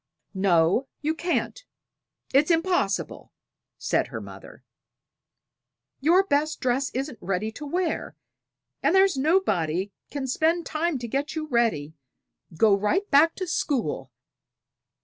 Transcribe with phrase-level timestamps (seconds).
[0.33, 1.63] "No, you can't;
[2.33, 3.31] it's impossible,"
[3.77, 4.63] said her mother.
[5.99, 8.15] "Your best dress isn't ready to wear,
[8.81, 11.93] and there's nobody can spend time to get you ready.
[12.57, 14.11] Go right back to school."